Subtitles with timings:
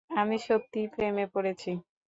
[0.11, 1.71] আমি সত্যিই প্রেমে পড়েছি।